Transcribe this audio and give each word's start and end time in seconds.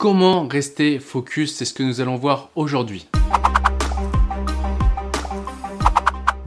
Comment 0.00 0.48
rester 0.48 0.98
focus? 0.98 1.56
C'est 1.56 1.66
ce 1.66 1.74
que 1.74 1.82
nous 1.82 2.00
allons 2.00 2.16
voir 2.16 2.48
aujourd'hui. 2.56 3.06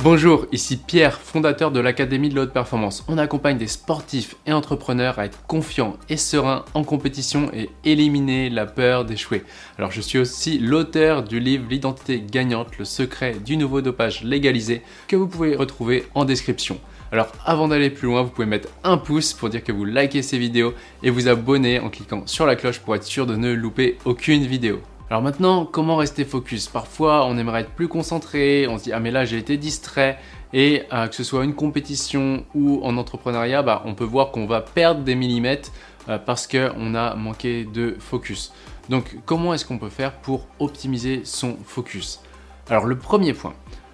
Bonjour, 0.03 0.47
ici 0.51 0.75
Pierre, 0.75 1.17
fondateur 1.17 1.71
de 1.71 1.79
l'Académie 1.79 2.27
de 2.27 2.35
la 2.35 2.41
Haute 2.41 2.51
Performance. 2.51 3.05
On 3.07 3.17
accompagne 3.17 3.57
des 3.57 3.67
sportifs 3.67 4.35
et 4.45 4.51
entrepreneurs 4.51 5.17
à 5.17 5.23
être 5.23 5.45
confiants 5.47 5.95
et 6.09 6.17
sereins 6.17 6.65
en 6.73 6.83
compétition 6.83 7.49
et 7.53 7.69
éliminer 7.85 8.49
la 8.49 8.65
peur 8.65 9.05
d'échouer. 9.05 9.43
Alors 9.77 9.91
je 9.91 10.01
suis 10.01 10.19
aussi 10.19 10.59
l'auteur 10.59 11.23
du 11.23 11.39
livre 11.39 11.67
L'identité 11.69 12.19
gagnante, 12.19 12.77
le 12.77 12.83
secret 12.83 13.37
du 13.45 13.55
nouveau 13.55 13.79
dopage 13.79 14.25
légalisé 14.25 14.81
que 15.07 15.15
vous 15.15 15.27
pouvez 15.27 15.55
retrouver 15.55 16.03
en 16.15 16.25
description. 16.25 16.81
Alors 17.13 17.31
avant 17.45 17.69
d'aller 17.69 17.89
plus 17.89 18.09
loin, 18.09 18.23
vous 18.23 18.29
pouvez 18.29 18.45
mettre 18.45 18.67
un 18.83 18.97
pouce 18.97 19.31
pour 19.31 19.47
dire 19.47 19.63
que 19.63 19.71
vous 19.71 19.85
likez 19.85 20.21
ces 20.21 20.37
vidéos 20.37 20.73
et 21.01 21.11
vous 21.11 21.29
abonner 21.29 21.79
en 21.79 21.89
cliquant 21.89 22.23
sur 22.27 22.45
la 22.45 22.57
cloche 22.57 22.79
pour 22.79 22.93
être 22.93 23.05
sûr 23.05 23.25
de 23.25 23.37
ne 23.37 23.53
louper 23.53 23.97
aucune 24.03 24.45
vidéo. 24.45 24.81
Alors 25.09 25.21
maintenant, 25.21 25.65
comment 25.65 25.97
rester 25.97 26.25
focus? 26.25 26.67
Parfois, 26.67 27.25
on 27.25 27.37
aimerait 27.37 27.61
être 27.61 27.71
plus 27.71 27.87
concentré, 27.87 28.67
on 28.67 28.77
se 28.77 28.85
dit 28.85 28.93
ah 28.93 28.99
mais 28.99 29.11
là 29.11 29.25
j'ai 29.25 29.37
été 29.37 29.57
distrait. 29.57 30.17
Et 30.53 30.83
euh, 30.93 31.07
que 31.07 31.15
ce 31.15 31.23
soit 31.23 31.43
une 31.43 31.55
compétition 31.55 32.45
ou 32.53 32.79
en 32.83 32.97
entrepreneuriat, 32.97 33.63
bah, 33.63 33.81
on 33.85 33.95
peut 33.95 34.03
voir 34.03 34.31
qu'on 34.31 34.45
va 34.45 34.61
perdre 34.61 35.01
des 35.01 35.15
millimètres 35.15 35.71
euh, 36.09 36.17
parce 36.17 36.47
qu'on 36.47 36.95
a 36.95 37.15
manqué 37.15 37.65
de 37.65 37.95
focus. 37.99 38.53
Donc 38.89 39.17
comment 39.25 39.53
est-ce 39.53 39.65
qu'on 39.65 39.77
peut 39.77 39.89
faire 39.89 40.13
pour 40.13 40.47
optimiser 40.59 41.21
son 41.25 41.57
focus? 41.65 42.21
Alors 42.69 42.85
le 42.85 42.97
premier 42.97 43.33
point, 43.33 43.53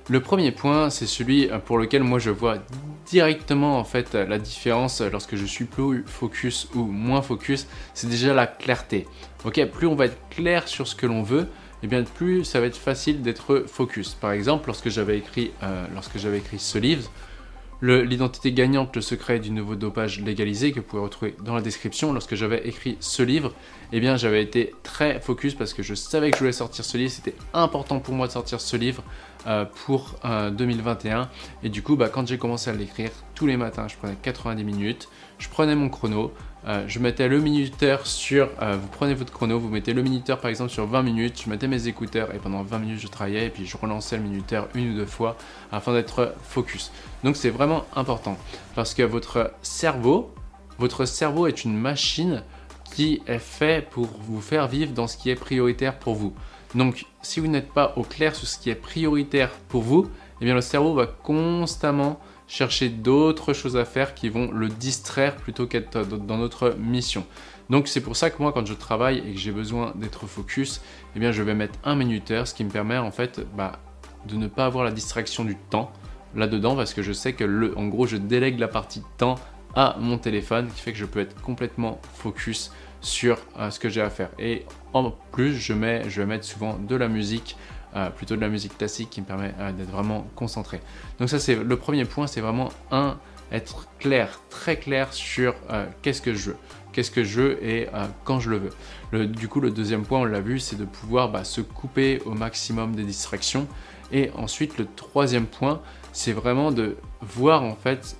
le 0.09 0.19
premier 0.21 0.51
point, 0.51 0.89
c'est 0.89 1.05
celui 1.05 1.49
pour 1.65 1.77
lequel 1.77 2.03
moi 2.03 2.17
je 2.17 2.31
vois 2.31 2.57
directement 3.05 3.77
en 3.77 3.83
fait 3.83 4.13
la 4.13 4.39
différence 4.39 5.01
lorsque 5.01 5.35
je 5.35 5.45
suis 5.45 5.65
plus 5.65 6.03
focus 6.05 6.67
ou 6.75 6.83
moins 6.83 7.21
focus, 7.21 7.67
c'est 7.93 8.09
déjà 8.09 8.33
la 8.33 8.47
clarté. 8.47 9.07
Ok, 9.45 9.63
plus 9.65 9.87
on 9.87 9.95
va 9.95 10.05
être 10.05 10.17
clair 10.29 10.67
sur 10.67 10.87
ce 10.87 10.95
que 10.95 11.05
l'on 11.05 11.21
veut, 11.21 11.41
et 11.41 11.45
eh 11.85 11.87
bien 11.87 12.03
plus 12.03 12.43
ça 12.43 12.59
va 12.59 12.65
être 12.65 12.77
facile 12.77 13.21
d'être 13.21 13.65
focus. 13.67 14.15
Par 14.15 14.31
exemple, 14.31 14.67
lorsque 14.67 14.89
j'avais 14.89 15.17
écrit, 15.17 15.51
euh, 15.63 15.85
écrit 16.35 16.59
ce 16.59 16.77
livre, 16.77 17.09
l'identité 17.81 18.51
gagnante, 18.51 18.95
le 18.95 19.01
secret 19.01 19.39
du 19.39 19.51
nouveau 19.51 19.75
dopage 19.75 20.19
légalisé 20.19 20.71
que 20.71 20.79
vous 20.79 20.85
pouvez 20.85 21.01
retrouver 21.01 21.35
dans 21.43 21.55
la 21.55 21.61
description. 21.61 22.11
Lorsque 22.11 22.35
j'avais 22.35 22.67
écrit 22.67 22.97
ce 22.99 23.23
livre, 23.23 23.53
eh 23.93 23.99
bien 23.99 24.17
j'avais 24.17 24.43
été 24.43 24.73
très 24.83 25.21
focus 25.21 25.53
parce 25.53 25.73
que 25.73 25.83
je 25.83 25.93
savais 25.93 26.31
que 26.31 26.37
je 26.37 26.39
voulais 26.39 26.51
sortir 26.51 26.83
ce 26.83 26.97
livre. 26.97 27.11
C'était 27.11 27.35
important 27.53 27.99
pour 27.99 28.13
moi 28.13 28.27
de 28.27 28.33
sortir 28.33 28.59
ce 28.59 28.75
livre 28.75 29.03
euh, 29.47 29.65
pour 29.85 30.15
2021. 30.23 31.21
Euh, 31.21 31.25
Et 31.63 31.69
du 31.69 31.81
coup, 31.81 31.95
bah, 31.95 32.09
quand 32.09 32.27
j'ai 32.27 32.37
commencé 32.37 32.69
à 32.69 32.73
l'écrire, 32.73 33.11
tous 33.35 33.47
les 33.47 33.55
matins, 33.55 33.87
je 33.87 33.95
prenais 33.95 34.15
90 34.21 34.63
minutes, 34.63 35.07
je 35.37 35.47
prenais 35.47 35.75
mon 35.75 35.87
chrono, 35.87 36.33
euh, 36.67 36.83
je 36.87 36.99
mettais 36.99 37.29
le 37.29 37.39
minuteur 37.39 38.05
sur, 38.05 38.47
vous 38.47 38.87
prenez 38.91 39.13
votre 39.13 39.31
chrono, 39.31 39.57
vous 39.57 39.69
mettez 39.69 39.93
le 39.93 40.01
minuteur 40.01 40.39
par 40.39 40.49
exemple 40.49 40.71
sur 40.71 40.85
20 40.85 41.03
minutes, 41.03 41.41
je 41.45 41.49
mettais 41.49 41.69
mes 41.69 41.87
écouteurs 41.87 42.35
et 42.35 42.37
pendant 42.37 42.63
20 42.63 42.79
minutes 42.79 42.99
je 42.99 43.07
travaillais 43.07 43.45
et 43.45 43.49
puis 43.49 43.65
je 43.65 43.77
relançais 43.77 44.17
le 44.17 44.23
minuteur 44.23 44.67
une 44.75 44.91
ou 44.91 44.95
deux 44.95 45.05
fois 45.05 45.37
afin 45.71 45.93
d'être 45.93 46.33
focus. 46.43 46.91
Donc 47.23 47.37
c'est 47.37 47.49
vraiment 47.49 47.85
important 47.95 48.37
parce 48.75 48.93
que 48.93 49.03
votre 49.03 49.53
cerveau, 49.61 50.33
votre 50.79 51.05
cerveau 51.05 51.47
est 51.47 51.63
une 51.63 51.77
machine 51.77 52.43
qui 52.91 53.21
est 53.25 53.39
fait 53.39 53.87
pour 53.89 54.07
vous 54.27 54.41
faire 54.41 54.67
vivre 54.67 54.91
dans 54.91 55.07
ce 55.07 55.15
qui 55.15 55.29
est 55.29 55.35
prioritaire 55.35 55.97
pour 55.97 56.15
vous. 56.15 56.33
Donc, 56.75 57.05
si 57.21 57.39
vous 57.39 57.47
n'êtes 57.47 57.71
pas 57.71 57.93
au 57.95 58.03
clair 58.03 58.35
sur 58.35 58.47
ce 58.47 58.59
qui 58.59 58.69
est 58.69 58.75
prioritaire 58.75 59.51
pour 59.69 59.81
vous, 59.81 60.09
eh 60.41 60.45
bien 60.45 60.55
le 60.55 60.61
cerveau 60.61 60.93
va 60.93 61.07
constamment 61.07 62.19
chercher 62.47 62.89
d'autres 62.89 63.53
choses 63.53 63.77
à 63.77 63.85
faire 63.85 64.15
qui 64.15 64.29
vont 64.29 64.51
le 64.51 64.69
distraire 64.69 65.35
plutôt 65.35 65.67
qu'être 65.67 66.03
dans 66.03 66.37
notre 66.37 66.75
mission. 66.79 67.25
Donc 67.69 67.87
c'est 67.87 68.01
pour 68.01 68.15
ça 68.15 68.31
que 68.31 68.41
moi 68.41 68.51
quand 68.51 68.65
je 68.65 68.73
travaille 68.73 69.19
et 69.19 69.33
que 69.33 69.39
j'ai 69.39 69.51
besoin 69.51 69.93
d'être 69.95 70.25
focus, 70.25 70.81
eh 71.15 71.19
bien 71.19 71.31
je 71.31 71.43
vais 71.43 71.53
mettre 71.53 71.77
un 71.83 71.95
minuteur, 71.95 72.47
ce 72.47 72.55
qui 72.55 72.63
me 72.63 72.71
permet 72.71 72.97
en 72.97 73.11
fait 73.11 73.41
bah, 73.55 73.73
de 74.27 74.35
ne 74.35 74.47
pas 74.47 74.65
avoir 74.65 74.83
la 74.83 74.91
distraction 74.91 75.45
du 75.45 75.55
temps 75.55 75.91
là-dedans 76.35 76.75
parce 76.75 76.93
que 76.93 77.03
je 77.03 77.13
sais 77.13 77.33
que 77.33 77.43
le, 77.43 77.77
en 77.77 77.87
gros 77.87 78.07
je 78.07 78.17
délègue 78.17 78.59
la 78.59 78.67
partie 78.67 79.03
temps 79.17 79.35
à 79.75 79.97
mon 79.99 80.17
téléphone 80.17 80.69
qui 80.73 80.81
fait 80.81 80.91
que 80.91 80.97
je 80.97 81.05
peux 81.05 81.19
être 81.19 81.39
complètement 81.41 81.99
focus 82.15 82.71
sur 83.01 83.37
euh, 83.57 83.69
ce 83.69 83.79
que 83.79 83.89
j'ai 83.89 84.01
à 84.01 84.09
faire. 84.09 84.29
Et 84.39 84.65
en 84.93 85.11
plus, 85.31 85.55
je, 85.55 85.73
mets, 85.73 86.09
je 86.09 86.21
vais 86.21 86.27
mettre 86.27 86.45
souvent 86.45 86.77
de 86.77 86.95
la 86.95 87.07
musique, 87.07 87.55
euh, 87.95 88.09
plutôt 88.09 88.35
de 88.35 88.41
la 88.41 88.49
musique 88.49 88.77
classique 88.77 89.09
qui 89.09 89.21
me 89.21 89.25
permet 89.25 89.53
euh, 89.59 89.71
d'être 89.71 89.89
vraiment 89.89 90.27
concentré. 90.35 90.81
Donc 91.19 91.29
ça, 91.29 91.39
c'est 91.39 91.55
le 91.55 91.75
premier 91.77 92.05
point, 92.05 92.27
c'est 92.27 92.41
vraiment 92.41 92.69
un, 92.91 93.17
être 93.51 93.87
clair, 93.97 94.41
très 94.49 94.77
clair 94.77 95.11
sur 95.11 95.55
qu'est-ce 96.03 96.21
que 96.21 96.35
je 96.35 96.51
veux 96.51 96.57
qu'est-ce 96.91 97.11
que 97.11 97.23
je 97.23 97.41
veux 97.41 97.63
et 97.63 97.87
quand 98.23 98.39
je 98.39 98.49
le 98.49 98.71
veux. 99.11 99.25
Du 99.27 99.47
coup, 99.47 99.59
le 99.59 99.69
deuxième 99.71 100.03
point, 100.03 100.19
on 100.19 100.25
l'a 100.25 100.39
vu, 100.39 100.59
c'est 100.59 100.75
de 100.75 100.85
pouvoir 100.85 101.29
bah, 101.29 101.43
se 101.43 101.61
couper 101.61 102.19
au 102.25 102.31
maximum 102.31 102.95
des 102.95 103.03
distractions. 103.03 103.67
Et 104.11 104.31
ensuite, 104.35 104.77
le 104.77 104.87
troisième 104.95 105.45
point, 105.45 105.81
c'est 106.13 106.31
vraiment 106.31 106.71
de 106.71 106.97
voir 107.21 107.63
en 107.63 107.75
fait 107.75 108.17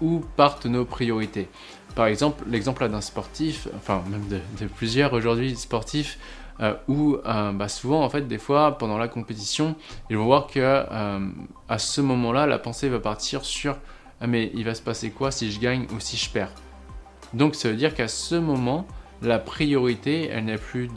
où 0.00 0.22
partent 0.36 0.66
nos 0.66 0.84
priorités. 0.84 1.48
Par 1.94 2.06
exemple, 2.06 2.44
l'exemple 2.46 2.88
d'un 2.88 3.00
sportif, 3.00 3.68
enfin 3.76 4.02
même 4.08 4.26
de, 4.28 4.66
plusieurs 4.66 5.12
aujourd'hui 5.12 5.56
sportifs, 5.56 6.18
euh, 6.60 6.74
où 6.88 7.16
euh, 7.24 7.52
bah, 7.52 7.68
souvent 7.68 8.02
en 8.02 8.10
fait 8.10 8.26
des 8.26 8.38
fois 8.38 8.78
pendant 8.78 8.98
la 8.98 9.06
compétition 9.06 9.76
ils 10.10 10.16
vont 10.16 10.24
voir 10.24 10.48
que 10.48 10.58
euh, 10.58 11.28
à 11.68 11.78
ce 11.78 12.00
moment-là 12.00 12.46
la 12.46 12.58
pensée 12.58 12.88
va 12.88 12.98
partir 12.98 13.44
sur 13.44 13.76
ah 14.20 14.26
mais 14.26 14.50
il 14.54 14.64
va 14.64 14.74
se 14.74 14.82
passer 14.82 15.10
quoi 15.10 15.30
si 15.30 15.52
je 15.52 15.60
gagne 15.60 15.86
ou 15.94 16.00
si 16.00 16.16
je 16.16 16.28
perds? 16.28 16.50
Donc 17.32 17.54
ça 17.54 17.68
veut 17.68 17.76
dire 17.76 17.94
qu'à 17.94 18.08
ce 18.08 18.34
moment 18.34 18.88
la 19.22 19.38
priorité 19.38 20.30
elle 20.32 20.46
n'est 20.46 20.58
plus 20.58 20.88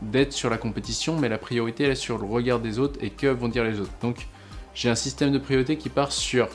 d'être 0.00 0.32
sur 0.32 0.48
la 0.48 0.56
compétition 0.56 1.18
mais 1.18 1.28
la 1.28 1.36
priorité 1.36 1.84
elle 1.84 1.90
est 1.90 1.96
sur 1.96 2.16
le 2.16 2.24
regard 2.24 2.58
des 2.58 2.78
autres 2.78 2.98
et 3.02 3.10
que 3.10 3.26
vont 3.26 3.48
dire 3.48 3.64
les 3.64 3.78
autres 3.78 3.92
donc 4.00 4.26
j'ai 4.74 4.88
un 4.88 4.94
système 4.94 5.32
de 5.32 5.38
priorité 5.38 5.76
qui 5.76 5.90
part 5.90 6.12
sur 6.12 6.48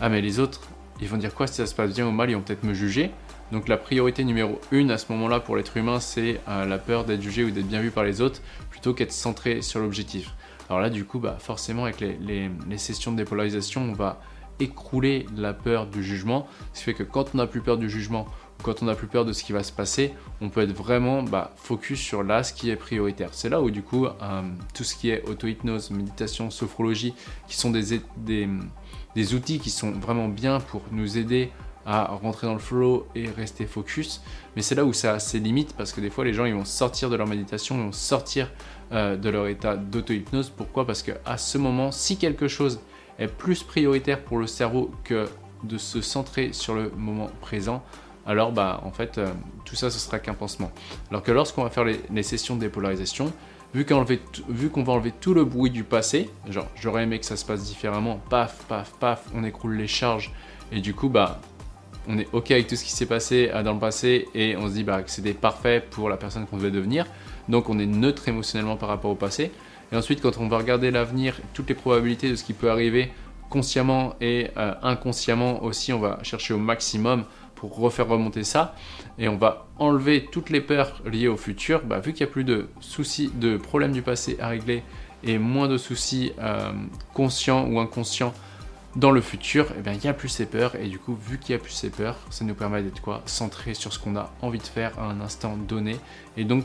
ah 0.00 0.08
mais 0.08 0.20
les 0.20 0.38
autres 0.38 0.60
ils 1.00 1.08
vont 1.08 1.16
dire 1.16 1.34
quoi 1.34 1.46
si 1.46 1.54
ça 1.54 1.66
se 1.66 1.74
passe 1.74 1.94
bien 1.94 2.06
ou 2.06 2.10
mal, 2.10 2.30
ils 2.30 2.34
vont 2.34 2.42
peut-être 2.42 2.64
me 2.64 2.74
juger. 2.74 3.10
Donc 3.52 3.68
la 3.68 3.76
priorité 3.76 4.24
numéro 4.24 4.60
une 4.72 4.90
à 4.90 4.98
ce 4.98 5.10
moment-là 5.12 5.40
pour 5.40 5.56
l'être 5.56 5.76
humain, 5.76 6.00
c'est 6.00 6.40
euh, 6.48 6.66
la 6.66 6.78
peur 6.78 7.04
d'être 7.04 7.22
jugé 7.22 7.44
ou 7.44 7.50
d'être 7.50 7.68
bien 7.68 7.80
vu 7.80 7.90
par 7.90 8.04
les 8.04 8.20
autres, 8.20 8.42
plutôt 8.70 8.92
qu'être 8.92 9.12
centré 9.12 9.62
sur 9.62 9.80
l'objectif. 9.80 10.34
Alors 10.68 10.80
là, 10.80 10.90
du 10.90 11.04
coup, 11.04 11.18
bah, 11.18 11.36
forcément, 11.38 11.84
avec 11.84 12.00
les, 12.00 12.50
sessions 12.76 13.12
de 13.12 13.16
dépolarisation, 13.16 13.82
on 13.82 13.94
va 13.94 14.20
écrouler 14.60 15.24
la 15.36 15.54
peur 15.54 15.86
du 15.86 16.02
jugement. 16.02 16.46
Ce 16.74 16.80
qui 16.80 16.84
fait 16.84 16.94
que 16.94 17.04
quand 17.04 17.30
on 17.32 17.38
n'a 17.38 17.46
plus 17.46 17.62
peur 17.62 17.78
du 17.78 17.88
jugement, 17.88 18.26
ou 18.58 18.62
quand 18.64 18.82
on 18.82 18.86
n'a 18.86 18.94
plus 18.94 19.06
peur 19.06 19.24
de 19.24 19.32
ce 19.32 19.44
qui 19.44 19.52
va 19.52 19.62
se 19.62 19.72
passer, 19.72 20.12
on 20.42 20.50
peut 20.50 20.60
être 20.60 20.76
vraiment 20.76 21.22
bah, 21.22 21.54
focus 21.56 22.00
sur 22.00 22.22
là 22.22 22.42
ce 22.42 22.52
qui 22.52 22.68
est 22.68 22.76
prioritaire. 22.76 23.30
C'est 23.32 23.48
là 23.48 23.62
où 23.62 23.70
du 23.70 23.82
coup, 23.82 24.04
euh, 24.04 24.42
tout 24.74 24.84
ce 24.84 24.94
qui 24.94 25.08
est 25.08 25.26
auto-hypnose, 25.26 25.90
méditation, 25.90 26.50
sophrologie, 26.50 27.14
qui 27.46 27.56
sont 27.56 27.70
des 27.70 27.94
outils 29.34 29.58
qui 29.58 29.70
sont 29.70 29.90
vraiment 29.92 30.28
bien 30.28 30.60
pour 30.60 30.82
nous 30.92 31.18
aider 31.18 31.50
à 31.86 32.04
rentrer 32.04 32.46
dans 32.46 32.52
le 32.52 32.58
flow 32.58 33.06
et 33.14 33.28
rester 33.28 33.64
focus. 33.64 34.20
Mais 34.54 34.62
c'est 34.62 34.74
là 34.74 34.84
où 34.84 34.92
ça 34.92 35.14
a 35.14 35.18
ses 35.18 35.38
limites 35.38 35.74
parce 35.74 35.92
que 35.92 36.02
des 36.02 36.10
fois 36.10 36.24
les 36.24 36.34
gens 36.34 36.44
ils 36.44 36.54
vont 36.54 36.66
sortir 36.66 37.08
de 37.08 37.16
leur 37.16 37.26
méditation, 37.26 37.76
ils 37.76 37.84
vont 37.84 37.92
sortir 37.92 38.50
euh, 38.92 39.16
de 39.16 39.30
leur 39.30 39.46
état 39.46 39.76
d'auto-hypnose. 39.76 40.50
Pourquoi? 40.50 40.86
Parce 40.86 41.02
qu'à 41.02 41.38
ce 41.38 41.56
moment, 41.56 41.90
si 41.90 42.18
quelque 42.18 42.46
chose 42.46 42.80
est 43.18 43.26
plus 43.26 43.62
prioritaire 43.62 44.22
pour 44.22 44.38
le 44.38 44.46
cerveau 44.46 44.90
que 45.02 45.28
de 45.64 45.78
se 45.78 46.02
centrer 46.02 46.52
sur 46.52 46.74
le 46.74 46.90
moment 46.96 47.30
présent, 47.40 47.82
alors 48.26 48.52
bah 48.52 48.82
en 48.84 48.92
fait 48.92 49.16
euh, 49.16 49.26
tout 49.64 49.74
ça 49.74 49.90
ce 49.90 49.98
sera 49.98 50.18
qu'un 50.18 50.34
pansement. 50.34 50.70
Alors 51.10 51.22
que 51.22 51.32
lorsqu'on 51.32 51.62
va 51.62 51.70
faire 51.70 51.84
les, 51.84 52.00
les 52.12 52.22
sessions 52.22 52.54
de 52.54 52.60
dépolarisation, 52.60 53.32
vu 53.74 53.84
qu'on 53.84 54.82
va 54.82 54.92
enlever 54.92 55.12
tout 55.20 55.34
le 55.34 55.44
bruit 55.44 55.70
du 55.70 55.84
passé, 55.84 56.30
genre 56.48 56.68
j'aurais 56.80 57.02
aimé 57.04 57.18
que 57.18 57.26
ça 57.26 57.36
se 57.36 57.44
passe 57.44 57.64
différemment, 57.64 58.20
paf, 58.30 58.64
paf, 58.68 58.92
paf, 58.98 59.24
on 59.34 59.44
écroule 59.44 59.76
les 59.76 59.86
charges. 59.86 60.32
Et 60.72 60.80
du 60.80 60.94
coup 60.94 61.08
bah 61.08 61.40
on 62.08 62.18
est 62.18 62.28
ok 62.32 62.50
avec 62.50 62.66
tout 62.66 62.76
ce 62.76 62.84
qui 62.84 62.92
s'est 62.92 63.06
passé 63.06 63.50
euh, 63.52 63.62
dans 63.62 63.74
le 63.74 63.78
passé 63.78 64.28
et 64.34 64.56
on 64.56 64.68
se 64.68 64.72
dit 64.72 64.84
bah, 64.84 65.02
que 65.02 65.10
c'était 65.10 65.34
parfait 65.34 65.84
pour 65.90 66.08
la 66.08 66.16
personne 66.16 66.46
qu'on 66.46 66.56
devait 66.56 66.70
devenir, 66.70 67.06
donc 67.48 67.68
on 67.68 67.78
est 67.78 67.86
neutre 67.86 68.28
émotionnellement 68.28 68.76
par 68.76 68.88
rapport 68.88 69.10
au 69.10 69.14
passé. 69.14 69.52
Et 69.92 69.96
ensuite 69.96 70.20
quand 70.20 70.38
on 70.38 70.48
va 70.48 70.58
regarder 70.58 70.90
l'avenir, 70.90 71.38
toutes 71.54 71.68
les 71.68 71.74
probabilités 71.74 72.30
de 72.30 72.36
ce 72.36 72.44
qui 72.44 72.54
peut 72.54 72.70
arriver 72.70 73.12
consciemment 73.50 74.14
et 74.20 74.48
euh, 74.56 74.74
inconsciemment 74.82 75.62
aussi, 75.62 75.92
on 75.92 76.00
va 76.00 76.18
chercher 76.22 76.54
au 76.54 76.58
maximum 76.58 77.24
pour 77.58 77.76
refaire 77.76 78.06
remonter 78.06 78.44
ça 78.44 78.74
et 79.18 79.28
on 79.28 79.36
va 79.36 79.66
enlever 79.78 80.28
toutes 80.30 80.50
les 80.50 80.60
peurs 80.60 81.02
liées 81.04 81.28
au 81.28 81.36
futur, 81.36 81.82
bah, 81.84 81.98
vu 81.98 82.12
qu'il 82.12 82.24
n'y 82.24 82.30
a 82.30 82.32
plus 82.32 82.44
de 82.44 82.68
soucis, 82.80 83.30
de 83.34 83.56
problèmes 83.56 83.92
du 83.92 84.02
passé 84.02 84.36
à 84.40 84.48
régler 84.48 84.82
et 85.24 85.38
moins 85.38 85.66
de 85.66 85.76
soucis 85.76 86.32
euh, 86.38 86.70
conscients 87.14 87.66
ou 87.66 87.80
inconscients 87.80 88.32
dans 88.94 89.10
le 89.10 89.20
futur, 89.20 89.66
et 89.72 89.74
eh 89.78 89.82
bien, 89.82 89.92
il 89.92 90.00
n'y 90.00 90.08
a 90.08 90.14
plus 90.14 90.28
ces 90.28 90.46
peurs. 90.46 90.74
Et 90.76 90.86
du 90.86 90.98
coup 90.98 91.14
vu 91.14 91.38
qu'il 91.38 91.54
n'y 91.54 91.60
a 91.60 91.62
plus 91.62 91.72
ces 91.72 91.90
peurs, 91.90 92.16
ça 92.30 92.44
nous 92.44 92.54
permet 92.54 92.82
d'être 92.82 93.00
quoi 93.00 93.22
Centré 93.26 93.74
sur 93.74 93.92
ce 93.92 93.98
qu'on 93.98 94.16
a 94.16 94.32
envie 94.40 94.58
de 94.58 94.66
faire 94.66 94.98
à 94.98 95.04
un 95.04 95.20
instant 95.20 95.56
donné. 95.56 95.96
Et 96.36 96.44
donc 96.44 96.64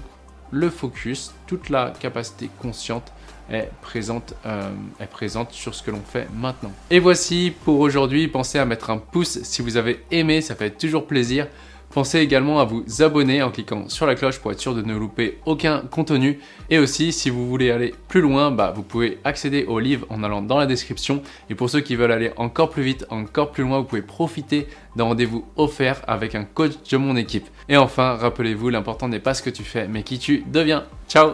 le 0.53 0.69
focus, 0.69 1.33
toute 1.47 1.69
la 1.69 1.91
capacité 1.99 2.49
consciente 2.61 3.11
est 3.51 3.69
présente, 3.81 4.35
euh, 4.45 4.71
est 4.99 5.07
présente 5.07 5.51
sur 5.51 5.73
ce 5.73 5.81
que 5.83 5.91
l'on 5.91 6.01
fait 6.01 6.27
maintenant. 6.33 6.71
Et 6.91 6.99
voici 6.99 7.51
pour 7.65 7.79
aujourd'hui, 7.79 8.27
pensez 8.27 8.59
à 8.59 8.65
mettre 8.65 8.91
un 8.91 8.99
pouce 8.99 9.39
si 9.43 9.61
vous 9.61 9.77
avez 9.77 10.03
aimé, 10.11 10.41
ça 10.41 10.55
fait 10.55 10.69
toujours 10.69 11.07
plaisir. 11.07 11.47
Pensez 11.93 12.19
également 12.19 12.59
à 12.59 12.65
vous 12.65 12.83
abonner 13.03 13.43
en 13.43 13.51
cliquant 13.51 13.87
sur 13.87 14.07
la 14.07 14.15
cloche 14.15 14.39
pour 14.39 14.51
être 14.51 14.59
sûr 14.59 14.73
de 14.73 14.81
ne 14.81 14.97
louper 14.97 15.37
aucun 15.45 15.81
contenu. 15.91 16.39
Et 16.71 16.79
aussi, 16.79 17.13
si 17.13 17.29
vous 17.29 17.47
voulez 17.47 17.69
aller 17.69 17.93
plus 18.07 18.21
loin, 18.21 18.49
bah, 18.49 18.73
vous 18.75 18.81
pouvez 18.81 19.19
accéder 19.23 19.65
au 19.65 19.77
livre 19.77 20.07
en 20.09 20.23
allant 20.23 20.41
dans 20.41 20.57
la 20.57 20.65
description. 20.65 21.21
Et 21.51 21.55
pour 21.55 21.69
ceux 21.69 21.81
qui 21.81 21.95
veulent 21.95 22.11
aller 22.11 22.31
encore 22.35 22.71
plus 22.71 22.81
vite, 22.81 23.05
encore 23.11 23.51
plus 23.51 23.63
loin, 23.63 23.77
vous 23.77 23.85
pouvez 23.85 24.01
profiter 24.01 24.67
d'un 24.95 25.03
rendez-vous 25.03 25.45
offert 25.55 26.01
avec 26.07 26.33
un 26.33 26.45
coach 26.45 26.73
de 26.89 26.97
mon 26.97 27.15
équipe. 27.15 27.47
Et 27.69 27.77
enfin, 27.77 28.15
rappelez-vous, 28.15 28.69
l'important 28.69 29.07
n'est 29.07 29.19
pas 29.19 29.35
ce 29.35 29.43
que 29.43 29.51
tu 29.51 29.63
fais, 29.63 29.87
mais 29.87 30.01
qui 30.01 30.17
tu 30.17 30.43
deviens. 30.51 30.85
Ciao 31.07 31.33